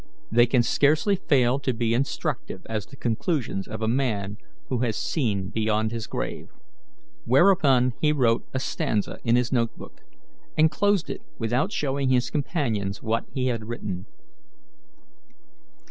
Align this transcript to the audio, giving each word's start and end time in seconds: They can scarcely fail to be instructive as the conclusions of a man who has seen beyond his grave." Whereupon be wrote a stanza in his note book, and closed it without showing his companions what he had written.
They 0.31 0.47
can 0.47 0.63
scarcely 0.63 1.15
fail 1.15 1.59
to 1.59 1.73
be 1.75 1.93
instructive 1.93 2.65
as 2.65 2.87
the 2.87 2.95
conclusions 2.95 3.67
of 3.67 3.83
a 3.83 3.87
man 3.87 4.37
who 4.69 4.79
has 4.79 4.97
seen 4.97 5.49
beyond 5.49 5.91
his 5.91 6.07
grave." 6.07 6.49
Whereupon 7.25 7.93
be 8.01 8.11
wrote 8.11 8.43
a 8.51 8.57
stanza 8.59 9.19
in 9.23 9.35
his 9.35 9.51
note 9.51 9.77
book, 9.77 10.01
and 10.57 10.71
closed 10.71 11.11
it 11.11 11.21
without 11.37 11.71
showing 11.71 12.09
his 12.09 12.31
companions 12.31 13.03
what 13.03 13.27
he 13.31 13.45
had 13.45 13.65
written. 13.67 14.07